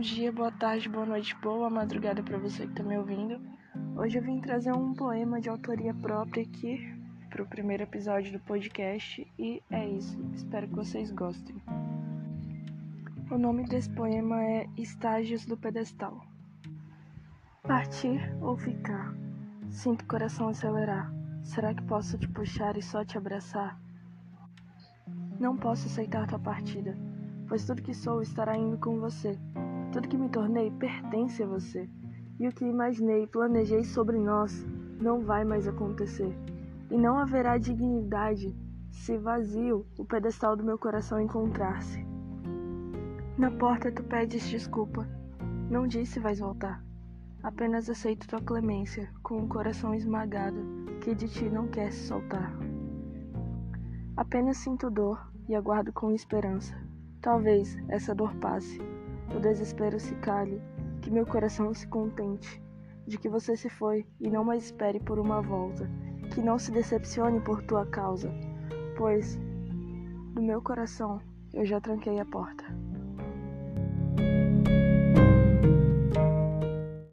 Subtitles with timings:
[0.00, 3.40] dia, boa tarde, boa noite, boa madrugada para você que está me ouvindo.
[3.96, 6.94] Hoje eu vim trazer um poema de autoria própria aqui
[7.30, 10.18] para o primeiro episódio do podcast e é isso.
[10.34, 11.56] Espero que vocês gostem.
[13.30, 16.24] O nome desse poema é Estágios do Pedestal.
[17.62, 19.14] Partir ou ficar?
[19.70, 21.12] Sinto o coração acelerar.
[21.42, 23.78] Será que posso te puxar e só te abraçar?
[25.38, 26.96] Não posso aceitar tua partida
[27.48, 29.38] pois tudo que sou estará indo com você.
[29.94, 31.88] Tudo que me tornei pertence a você.
[32.40, 34.66] E o que imaginei e planejei sobre nós
[35.00, 36.36] não vai mais acontecer.
[36.90, 38.52] E não haverá dignidade
[38.90, 42.04] se vazio o pedestal do meu coração encontrar-se.
[43.38, 45.08] Na porta tu pedes desculpa.
[45.70, 46.84] Não disse vais voltar.
[47.40, 50.58] Apenas aceito tua clemência, com o coração esmagado,
[51.02, 52.52] que de ti não quer se soltar.
[54.16, 56.74] Apenas sinto dor e aguardo com esperança
[57.24, 58.78] Talvez essa dor passe,
[59.34, 60.60] o desespero se cale,
[61.00, 62.62] que meu coração se contente
[63.06, 65.88] de que você se foi e não mais espere por uma volta,
[66.34, 68.32] que não se decepcione por tua causa,
[68.96, 69.38] pois
[70.34, 71.20] do meu coração
[71.52, 72.64] eu já tranquei a porta.